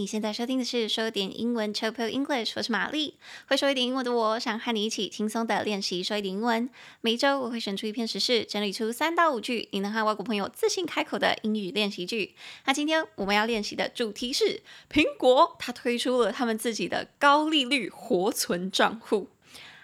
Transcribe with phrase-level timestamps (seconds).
[0.00, 3.18] 你现在收听的是说点英文 Chill English，我是玛丽。
[3.48, 6.70] 会说一点英文的我，想和你一起轻松的练习说一点英文。
[7.02, 12.34] 每周我会选出一篇时事，整理出三到五句你能和外国朋友自信开口的英语练习句。
[12.64, 19.28] 那今天我们要练习的主题是苹果，它推出了他们自己的高利率活存账户。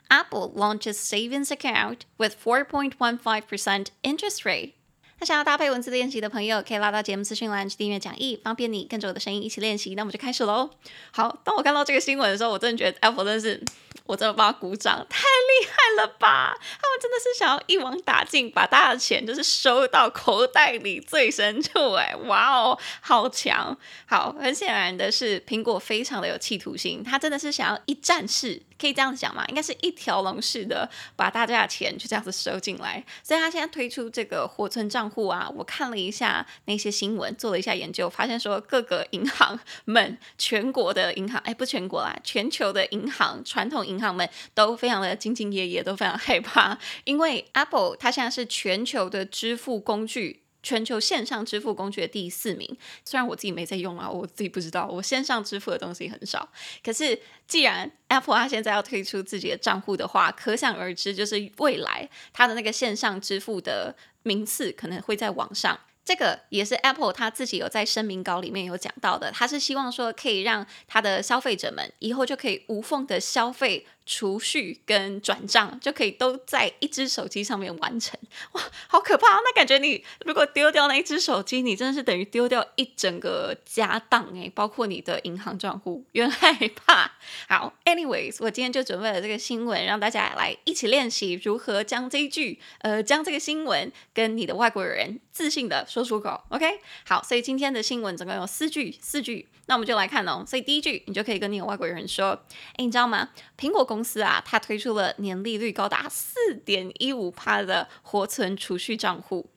[0.09, 4.73] Apple launches savings account with 4.15% interest rate.
[5.19, 9.95] 那想要搭配文字练习的朋友，可以拉到节目资讯栏去订阅讲义，方便你跟着我的声音一起练习。
[9.95, 10.69] 那我们就开始喽。
[11.11, 13.63] 好，当我看到这个新闻的时候，我真的觉得 Apple 真的是，
[14.05, 16.55] 我真的帮他鼓掌，太厉害了吧！
[16.61, 21.95] 他们真的是想要一网打尽，把大家的钱就是收到口袋里最深处。
[21.95, 23.75] 哎，哇哦，好强！
[24.05, 28.61] 好，很显然的是，苹果非常的有企图心，他真的是想要一站式。
[28.79, 29.45] 可以这样子讲嘛？
[29.47, 50.46] 应该是一条龙式的把大家的钱就这样子收进来，所以他现在推出这个活存账户啊，我看了一下那些新闻，做了一下研究，发现说各个银行们， 全国的银行，哎，不全国啦，全球的银行，传统银行们都非常的兢兢业业，都非常害怕，因为 Apple 它现在是全球的支付工具。
[50.67, 56.49] 全球线上支付工具的第四名，虽然我自己没在用啊，我自己不知道，我线上支付的东西很少。
[56.83, 65.79] 可是既然 Apple 它现在要推出自己的账户的话，可想而知，就是未来它的那个线上支付的名次可能会在网上。
[66.07, 73.87] 这个也是 Apple 它自己有在声明稿里面有讲到的，它是希望说可以让它的消费者们以后就可以无缝的消费。
[74.09, 78.17] 储蓄跟转账就可以都在一只手机上面完成，
[78.53, 79.27] 哇，好可怕！
[79.27, 87.11] 那感觉你如果丢掉那一只手机，你真的是等于丢掉一整个家当诶，包括你的银行账户，有点害怕。
[87.49, 96.43] 好，anyways，我今天就准备了这个新闻，让大家来一起练习如何将这一句，呃，将这个新闻跟你的外国人自信的说出口。
[96.49, 99.47] OK，好，所以今天的新闻总共有四句，四句。
[99.67, 102.31] 那我们就来看哦，所以第一句你就可以跟你的外国人说
[102.79, 103.29] ：“诶，你知道吗？
[103.59, 109.51] 苹果公司啊，它推出了年利率高达四点一五趴的活存储蓄账户。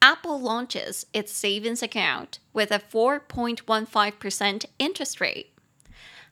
[0.00, 5.46] Apple launches its savings account with a four point one five percent interest rate。”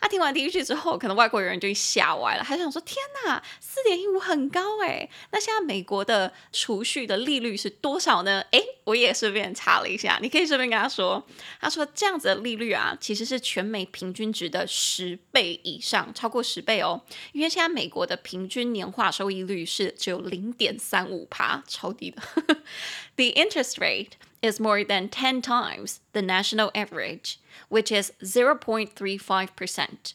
[0.00, 5.09] 他听完第一句之后，可能外国人就吓歪了，他想说：“天哪，四点一五很高哎！
[5.31, 11.22] 那现在美国的储蓄的利率是多少呢？”诶，我也顺便查了一下，你可以顺便跟他说
[11.61, 17.03] ：“他说这样子的利率啊，其实是全美平均值的十倍以上，超过十倍哦。
[17.32, 22.22] 因为现在美国的平均年化收益率是只有零点三五趴，超低的。
[23.17, 24.12] The interest rate
[24.43, 27.37] is more than ten times the national average。”
[27.69, 30.12] Which is zero point three five percent。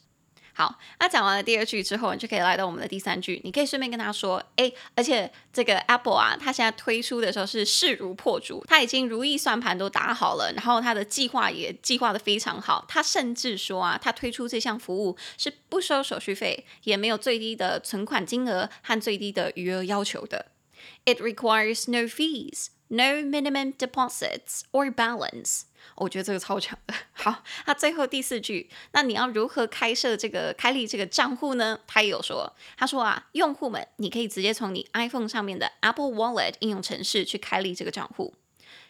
[0.58, 3.41] 好，那讲完了第二句之后，你就可以来到我们的第三句。
[3.44, 12.85] 你可以顺便跟他说：“诶，而且这个 Apple 啊，它现在推出的时候是势如破竹，它已经如意算盘都打好了，然后它的计划也计划得非常好。
[12.88, 20.46] 它甚至说啊，它推出这项服务是不收手续费，也没有最低的存款金额和最低的余额要求的。
[21.03, 25.63] It requires no fees, no minimum deposits or balance。”
[25.97, 26.94] 我觉得这个超强的。
[27.13, 31.79] 好，那最后第四句，那你要如何开设这个开立这个账户呢？
[31.85, 38.34] 他也有说，他说啊，用户们，你可以直接从你 iPhone 上面的 Apple Wallet 应用程式去开立这个账户。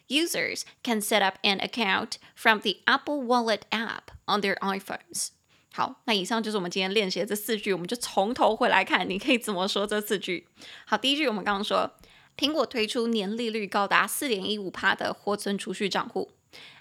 [0.07, 5.29] Users can set up an account from the Apple Wallet app on their iPhones。
[5.73, 10.47] 好，那以上就是我们今天练习的这四句，我们就从头回来看，你可以怎么说这四句。
[10.85, 11.91] 好，第一句我们刚刚说，
[12.36, 16.30] 苹果推出年利率高达四点一五趴的活存储蓄账户。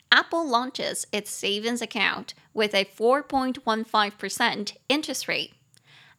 [0.09, 5.51] Apple launches its savings account with a 4.15% interest rate.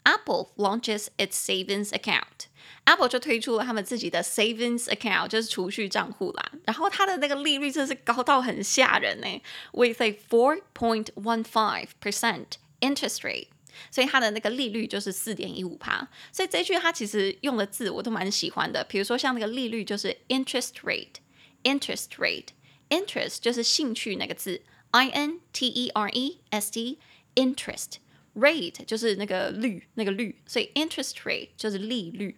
[0.05, 2.47] Apple launches its savings account.
[2.85, 6.53] Apple 就推出了他们自己的 savings account，就是储蓄账户啦。
[6.65, 9.43] 然后它的那个利率真是高到很吓人呢，
[9.73, 12.47] with a 4.15%
[12.81, 13.49] interest rate。
[13.92, 16.08] 所以它的那个利率就是四点一五帕。
[16.32, 22.50] 所以这句它其实用的字我都蛮喜欢的，比如说像那个利率就是 interest rate，interest rate。
[22.88, 24.62] Interest 就是兴趣那个字
[24.92, 27.94] ，I N T E R E S T，interest
[28.36, 32.38] rate 就是那个率那个率，所以 interest rate 就是利率。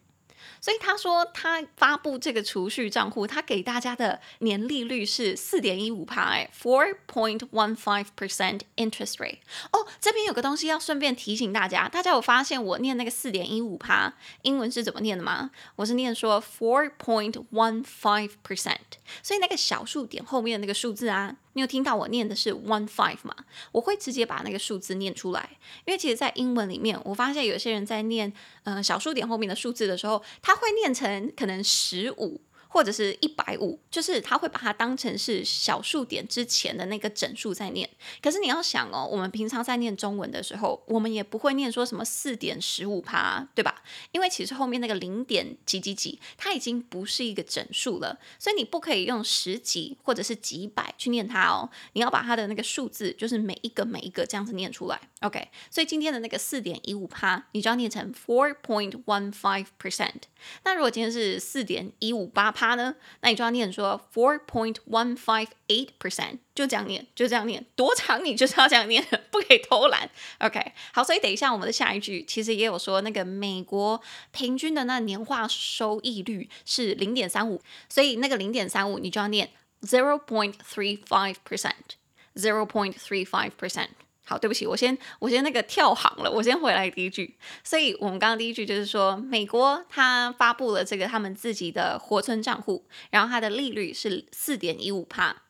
[0.59, 9.39] 所以他说，他发布这个储蓄账户，他给大家的年利率是四点一五趴，哎，four point one five percent interest rate。
[9.71, 15.51] 哦，这边有个东西要顺便提醒大家，大家有发现我念那个四点一五趴英文是怎么念的吗？
[15.75, 18.77] 我是念说 four point one five percent，
[19.21, 21.35] 所以那个小数点后面的那个数字啊。
[21.57, 23.35] 你有听到我念的是 one five 吗？
[23.71, 28.31] 我会直接把那个数字念出来，因为其实，在英文里面，我发现有些人在念
[28.61, 37.89] 呃小数点后面的数字的时候，他会念成可能十五或者是一百五，就是他会把它当成是小数点之前的那个整数在念。
[38.21, 43.83] 可是你要想哦，我们平常在念中文的时候，我们也不会念说什么四点十五趴，对吧？
[44.11, 51.69] 因为其实后面那个零点几几几，它已经不是一个整数了，所以你不可以用十几或者是几百去念它哦。
[51.93, 54.99] 你要把它的那个数字，就是每一个每一个这样子念出来。
[55.21, 60.23] OK，所以今天的那个四点一五趴，你就要念成 four point one five percent。
[60.63, 62.95] 那如果今天是四点一五八趴呢？
[63.21, 70.09] 那你就要念说 four point one five eight percent，就这样念，就这样念，多长你就是要这样念，不可以偷懒。
[70.39, 74.01] OK，好，所以等一下我们的下一句其实也有说，那个美国
[74.31, 79.51] 平均的那年化收益率是零点三五，所以那个零点三五你就要念
[79.83, 83.89] zero point three five percent，zero point three five percent。
[84.29, 87.37] 好，对不起，我先我先那个跳行了，我先回来第一句。
[87.63, 95.43] 所以我们刚刚第一句就是说，美国它发布了这个他们自己的活存账户，然后它的利率是四点一五帕。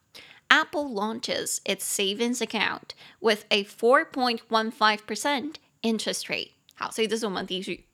[0.50, 6.52] Apple launches its savings account with a four point one five percent interest rate。
[6.76, 7.86] 好，所以这是我们第一句。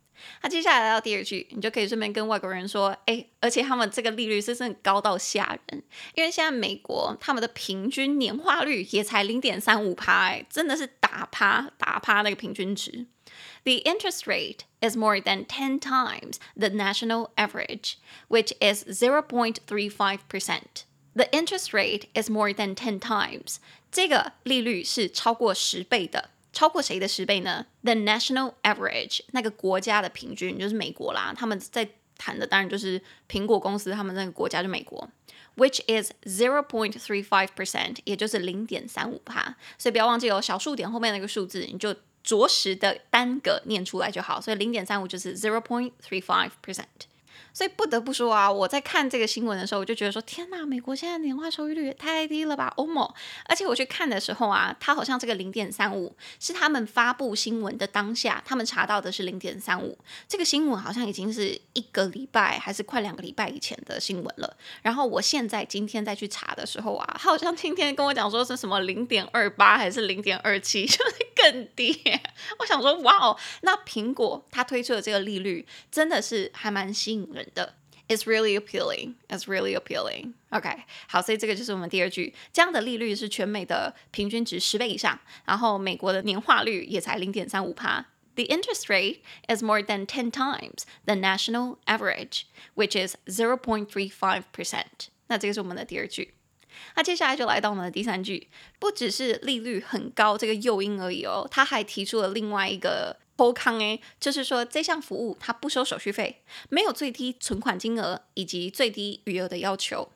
[0.41, 5.83] 那接下来到第二句，你就可以顺便跟外国人说，哎，而且他们这个利率是真的高到吓人，
[6.15, 13.05] 因为现在美国他们的平均年化率也才零点三五趴，真的是打趴打趴那个平均值。
[13.63, 17.95] The interest rate is more than ten times the national average,
[18.27, 20.83] which is zero point three five percent.
[21.15, 23.57] The interest rate is more than ten times.
[23.91, 26.29] 这个利率是超过十倍的。
[26.53, 31.33] 超过谁的十倍呢？The national average，那个国家的平均就是美国啦。
[31.35, 35.09] 他们在谈的当然就是苹果公司，他们那个国家就美国
[35.57, 39.57] ，which is zero point three five percent，也就是零点三五趴。
[39.77, 44.39] 所以不要忘记哦小数点后面那个数字，你就着实的单个念出来就好。
[44.39, 46.85] 所以零点三五就是 zero point three five percent。
[47.53, 53.07] 所以不得不说啊，我在看这个新闻的时候，我就觉得说，天哪，美国现在年化收益率也太低了吧，欧盟！
[53.45, 59.97] 而且我去看的时候啊，它好像这个零点三五是他们发布新闻的当下，他们查到的是零点三五。
[60.27, 64.57] 这个新闻好像已经是一个礼拜还是快两个礼拜以前的新闻了。
[64.81, 72.01] 然后我现在今天再去查的时候啊，他 好像今天跟我讲说是什么零点二八还是零点二七， 就是更低。
[72.59, 77.22] 我想说，哇哦，那苹果它推出的这个利率真的是还蛮吸引
[77.54, 77.74] 的，
[78.08, 79.16] It's really appealing.
[79.28, 80.32] It's really appealing.
[80.48, 88.06] OK，好，所以这个就是我们第二句，这样的利率是全美的平均值十倍以上，然后美国的年化率也才零点三五趴。
[88.36, 92.44] The interest rate is more than ten times the national average,
[92.74, 95.08] which is zero point three five percent.
[95.26, 96.32] 那这个是我们的第二句。
[96.94, 98.48] 那接下来就来到我们的第三句，
[98.78, 103.18] 不只是利率很高这个诱因而已哦，他还提出了另外一个。
[103.35, 110.11] 好康诶，就是说这项服务它不收手续费，没有最低存款金额以及最低余额的要求。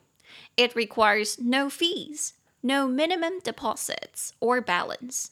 [0.56, 2.30] It requires no fees,
[2.60, 5.26] no minimum deposits or balance.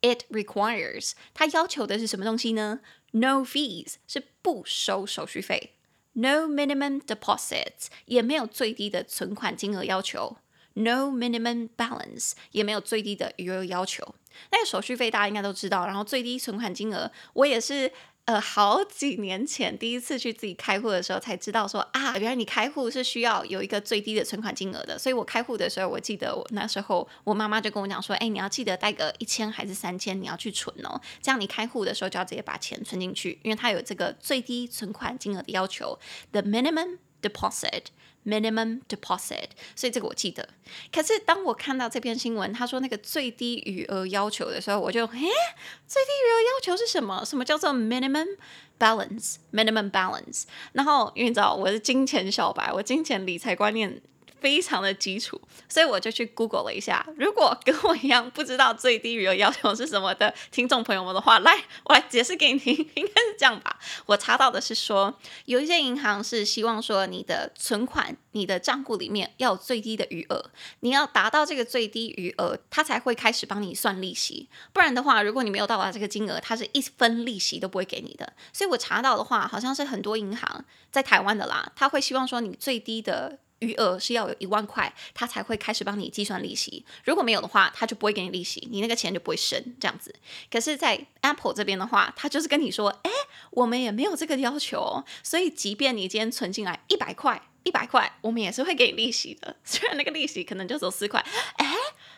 [0.00, 2.80] It requires 它要求的是什么东西呢
[3.12, 5.74] ？No fees 是不收手续费
[6.12, 10.36] ，No minimum deposits 也没有最低的存款金额要求
[10.74, 14.14] ，No minimum balance 也没有最低的余额要求。
[14.50, 17.92] 那个手续费大家应该都知道，然后最低存款金额，我也是
[18.24, 24.98] 呃好几年前第一次去自己开户的时候才知道说啊，原来你开户是需要有一个最低的存款金额的。
[24.98, 35.98] 所以我开户的时候，我记得我那时候我妈妈就跟我讲说，哎，你要记得带个一千还是三千，你要去存哦，这样你开户的时候就要直接把钱存进去，因为它有这个最低存款金额的要求
[36.30, 37.84] ，the minimum deposit。
[38.24, 40.48] Minimum deposit，所以这个我记得。
[40.92, 47.24] 可是当我看到这篇新闻，他说那个最低余额要求的时候，我就，诶，最低余额要求是什么？
[47.24, 48.36] 什么叫做 minimum
[48.78, 50.44] balance？Minimum balance。
[50.70, 54.00] 然后因为你知道我是金钱小白，我金钱理财观念。
[54.42, 57.06] 非常的基础，所以我就去 Google 了一下。
[57.16, 62.74] 如果跟我一样不知道最低余额要求是什么的听众朋友们的话，来，我来解释给你听。
[62.94, 63.78] 应该是这样吧？
[64.06, 74.48] 我查到的是说，有一些银行是希望说你的存款、你的账户里面要有最低的余额，你要达到这个最低余额，它才会开始帮你算利息。
[74.72, 78.32] 不然的话，如果你没有到达这个金额，它是一分利息都不会给你的。
[78.52, 83.38] 所以我查到的话，好像是很多银行在台湾的啦，他会希望说你最低的。
[83.62, 86.84] 余额是要有一万块，他才会开始帮你计算利息。
[87.04, 90.14] 如果没有的话，他就不会给你利息，你那个钱就不会生这样子。
[90.50, 93.10] 可是，在 Apple 这边的话，他就是跟你说，哎，
[93.50, 99.56] 我们也没有这个要求，所以即便你今天存进来一百块，一百块，我们也是会给你利息的。
[99.64, 101.24] 虽然那个利息可能就只有四块，
[101.56, 101.66] 哎，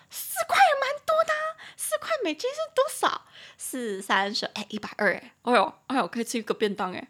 [0.08, 1.32] 四块也蛮多的，
[1.76, 3.26] 四块美金是多少？
[3.56, 7.08] 四三十，哎，一百二，哎，呦，哎呦，可以吃一个便当，哎，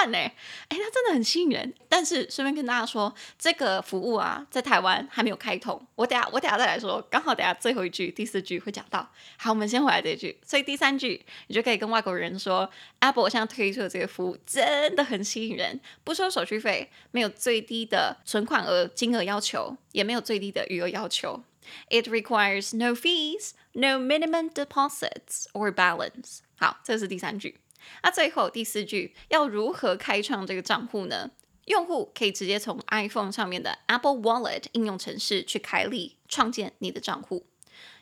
[0.00, 0.34] 赞赞哎，
[0.68, 1.74] 哎，它真的很吸引人。
[1.88, 5.80] 但是顺便跟大家说，这个服务啊，在台湾还没有开通。
[5.94, 9.10] 我等下我等下再来说，刚好等下最后一句第四句会讲到。
[9.36, 10.38] 好，我们先回来这一句。
[10.42, 21.42] 所以第三句，你就可以跟外国人说，Apple 现在推出的这个服务真的很吸引人，不收手续费，没有最低的存款额金额要求，也没有最低的余额要求。
[21.90, 26.38] It requires no fees, no minimum deposits or balance。
[26.56, 27.58] 好，这是第三句。
[28.03, 31.31] 那最后第四句要如何开创这个账户呢？
[31.65, 37.45] 用户可以直接从 iPhone 上面的 Apple Wallet 应用程式去开立创建你的账户。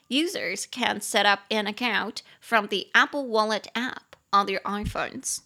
[0.10, 5.40] Users can set up an account from the Apple Wallet app on their iPhones.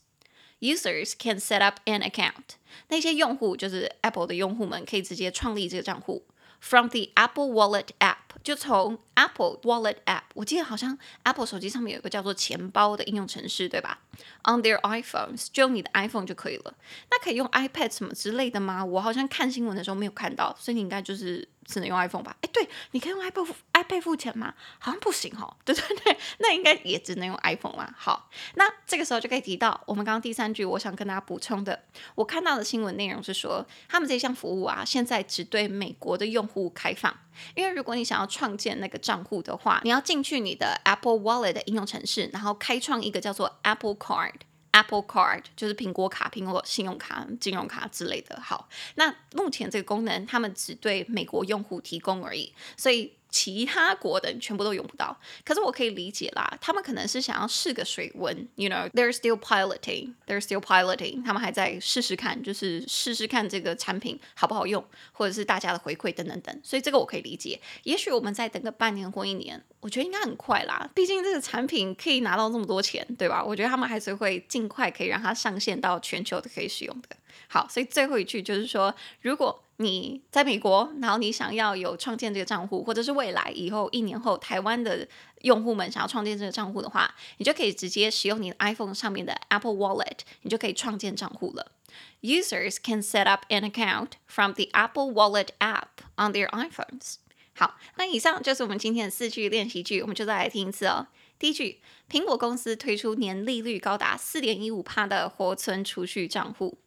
[0.59, 2.57] Users can set up an account。
[2.87, 6.25] 那些用户就是 Apple 的用户们，可以直接创立这个账户。
[6.59, 8.10] From the Apple Wallet app，
[8.42, 14.00] 就从 Apple Wallet app，我记得好像 Apple 手机上面有一个叫做钱包的应用程式，对吧
[14.44, 16.74] ？On their iPhones，就用你的 iPhone 就可以了。
[17.10, 18.84] 那可以用 iPad 什么之类的吗？
[18.84, 21.48] 我好像看新闻的时候没有看到，所以你应该就是。
[21.64, 22.36] 只能用 iPhone 吧？
[22.40, 24.54] 哎，对，你可以用 iPad iPad 付钱吗？
[24.78, 25.56] 好像不行哦。
[25.64, 27.94] 对对对，那应该也只能用 iPhone 啦。
[27.96, 37.14] 好，那这个时候就可以提到我们刚刚第三句，我想跟大家补充的，我看到的新闻内容是说，他们这项服务啊，现在只对美国的用户开放。
[37.54, 44.34] 因为如果你想要创建那个账户的话，你要进去你的 Apple Wallet 的应用程式，然后开创一个叫做 Apple Card。
[44.72, 48.38] Apple Card 就是苹果卡、苹果信用卡、金融卡之类的。
[48.40, 53.12] 好，那目前这个功能他们只对美国用户提供而已，所以。
[53.32, 67.58] 其他国的全部都用不到，可是我可以理解啦，他们可能是想要试个水温，you know，they're still piloting，they're still piloting，他们还在试试看，就是试试看这个产品好不好用，或者是大家的回馈等等等，所以这个我可以理解。
[67.84, 73.42] 也许我们再等个半年或一年，我觉得应该很快啦，毕竟这个产品可以拿到这么多钱，对吧？
[73.42, 77.16] 我觉得他们还是会尽快可以让它上线到全球都可以使用的。
[77.48, 85.06] 好，所以最后一句就是说，如果你在美国，然后你想要有创建这个账户，或者是未来以后一年后台湾的
[85.40, 91.72] 用户们想要创建这个账户的话，你就可以直接使用你 iPhone 上面的 Apple Wallet，你就可以创建账户了。
[92.20, 97.16] Users can set up an account from the Apple Wallet app on their iPhones。
[97.54, 101.08] 好，那以上就是我们今天的四句练习句，我们就再来听一次哦。
[101.38, 106.78] 第一句，苹果公司推出年利率高达四点一五趴的活存储蓄账户。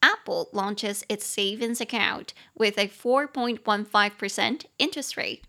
[0.00, 5.40] Apple launches its savings account with a 4.15% interest rate。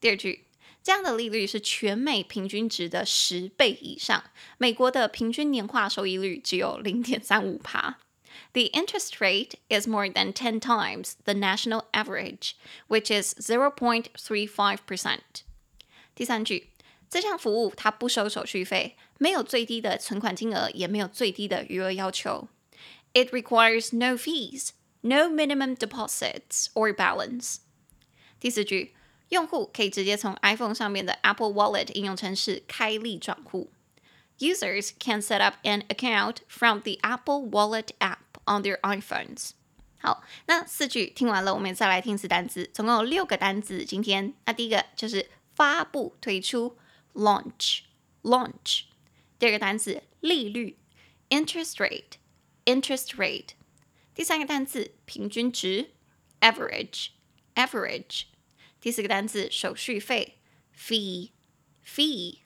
[0.00, 0.44] 第二句，
[0.82, 4.24] 这样的利率是全美平均值的十倍以上。
[4.58, 7.98] 美国的平均年化收益率只有零点三五趴。
[8.52, 12.52] The interest rate is more than ten times the national average,
[12.88, 15.18] which is 0.35%。
[16.14, 16.70] 第三句，
[17.10, 22.48] 这项服务它不收手续费，没有最低的存款金额，也没有最低的余额要求。
[23.16, 24.70] It requires no fees,
[25.02, 27.56] no minimum deposits or balance。
[28.40, 28.94] 第四句，
[29.28, 33.70] 用户可以直接从 iPhone 上面的 Apple Wallet 应用程式开立账户。
[34.38, 39.50] Users can set up an account from the Apple Wallet app on their iPhones。
[39.98, 43.84] 好，那四句听完了，我们再来听一次单词，总共有六个单词。
[43.84, 46.76] 今天，那第一个就是发布、推出，
[47.14, 48.84] launch，launch。
[49.38, 50.76] 第二个单词利率，
[51.28, 52.14] interest rate。
[52.66, 53.50] interest rate，
[54.14, 55.90] 第三个单词平均值，
[56.40, 58.22] average，average，
[58.80, 60.38] 第四个单词手续费，
[60.76, 62.38] fee，fee，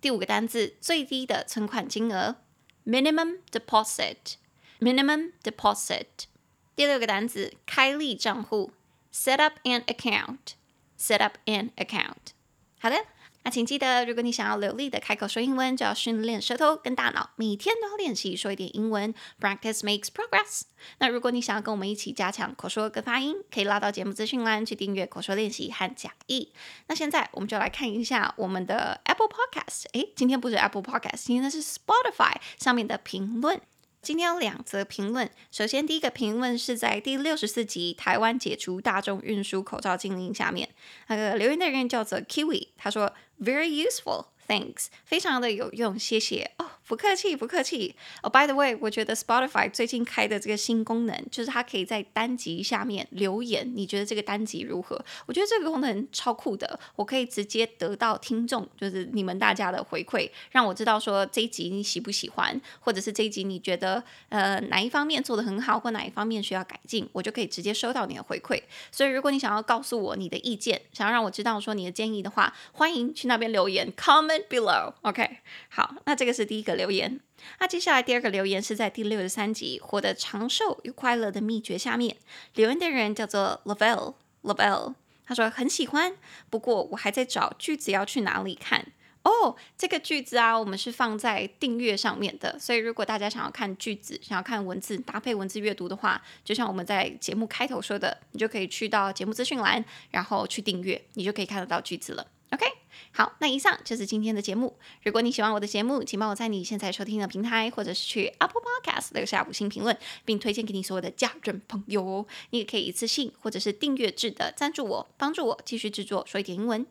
[0.00, 2.36] 第五个单词最低的存款金额，
[2.84, 6.26] minimum deposit，minimum deposit，
[6.74, 8.72] 第六个单词开立账户，
[9.12, 12.32] set up an account，set up an account，
[12.78, 13.06] 好的。
[13.43, 19.13] 那请记得，如果你想要流利的开口说英文，就要训练舌头跟大脑，每天都要练习说一点英文。
[19.39, 20.61] Practice makes progress。
[20.99, 26.51] 那如果你想要跟我们一起加强口说跟发音，可以拉到节目资讯栏去订阅口说练习和讲义。
[26.87, 29.85] 那现在我们就来看一下我们的 Apple Podcast。
[29.93, 33.59] 诶，今天不是 Apple Podcast，今天是 Spotify 上面的评论。
[34.01, 35.29] 今天有两则评论。
[35.51, 40.67] 首先，第一个评论是在第六十四集台湾解除大众运输口罩禁令下面，
[41.07, 44.25] 那个留言的人叫做 Kiwi，他说 Very useful。
[44.47, 47.95] Thanks，非常的有用，谢谢哦，不客气，不客气。
[48.21, 55.01] 哦，by the way，我觉得 Spotify 最近开的这个新功能，就是它可以在单集下面留言，你觉得这个单集如何？
[55.25, 68.61] 我觉得这个功能超酷的，我可以直接得到听众，就是你们大家的回馈，让我知道说这一集你喜不喜欢，或者是这一集你觉得呃哪一方面做得很好，或哪一方面需要改进，我就可以直接收到你的回馈。
[68.91, 74.41] 所以如果你想要告诉我你的意见，想要让我知道说你的建议的话，欢迎去那边留言，comment。
[74.49, 75.37] Below，OK，、
[75.69, 77.19] 好，那这个是第一个留言。
[77.59, 82.17] 那接下来第二个留言是在第六十三集《活得长寿又快乐的秘诀》下面
[82.55, 84.95] 留言的人叫做 Lavelle Lavelle，
[85.25, 86.15] 他说很喜欢，
[86.49, 88.87] 不过我还在找句子要去哪里看。
[89.23, 102.25] 哦，这个句子啊，我们是放在订阅上面的，所以如果大家想要看句子，想要看文字搭配文字阅读的话，就像我们在节目开头说的，你就可以去到节目资讯栏，然后去订阅，你就可以看得到句子了。
[102.49, 102.65] OK，
[103.11, 104.77] 好，那以上就是今天的节目。
[105.03, 112.25] 如果你喜欢我的节目，请帮我在你现在收听的平台，或者是去 Apple Podcast 留下五星评论，并推荐给你所有的家人朋友。
[112.51, 116.85] 你也可以一次性或者是订阅制的赞助我，帮助我继续制作说一点英文。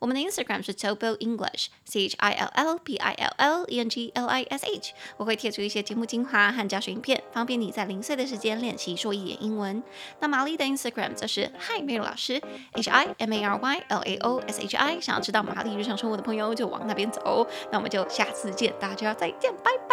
[0.00, 3.88] 我们的 Instagram 是 Chill English，C H I L L P I L L E N
[3.88, 4.92] G L I S H。
[5.16, 9.80] 我会贴出一些节目精华和教学影片，方便你在零碎的时间练习说一点英文。
[10.18, 12.42] 那玛丽的 Instagram 则是 Hi Mary 老师
[12.72, 15.00] ，H I M A R Y L A O S H I。
[15.00, 17.46] 想要知道玛丽日常生活的朋友就往那边走。
[17.70, 19.89] 那我们就下次见，大家再见，拜拜。